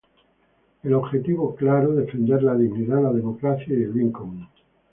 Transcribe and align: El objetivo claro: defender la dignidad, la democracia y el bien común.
El 0.81 0.95
objetivo 0.95 1.53
claro: 1.55 1.93
defender 1.93 2.41
la 2.41 2.55
dignidad, 2.55 3.03
la 3.03 3.13
democracia 3.13 3.67
y 3.69 3.83
el 3.83 3.91
bien 3.93 4.11
común. 4.11 4.47